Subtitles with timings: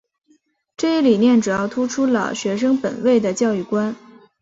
[0.77, 3.95] 这一理念主要突出了学生本位的教育观。